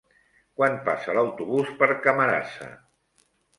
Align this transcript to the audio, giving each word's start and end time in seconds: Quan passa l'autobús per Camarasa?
Quan 0.59 0.77
passa 0.87 1.15
l'autobús 1.17 1.71
per 1.83 1.91
Camarasa? 2.07 2.73